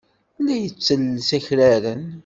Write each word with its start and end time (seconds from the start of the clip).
La 0.45 0.55
yettelles 0.63 1.29
akraren. 1.37 2.03